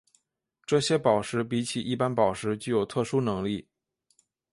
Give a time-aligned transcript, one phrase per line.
[0.65, 3.67] 这些宝石比起一般宝石具有特殊能力。